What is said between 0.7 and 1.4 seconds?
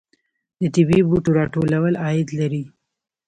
طبیعي بوټو